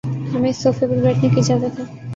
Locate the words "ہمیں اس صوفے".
0.31-0.87